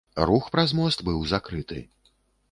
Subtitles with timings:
[0.29, 1.79] Рух праз мост быў закрыты.